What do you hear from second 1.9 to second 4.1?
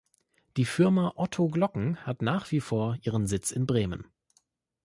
hat nach wie vor ihren Sitz in Bremen.